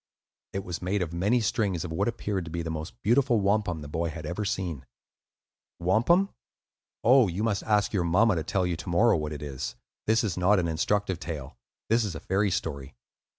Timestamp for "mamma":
8.03-8.33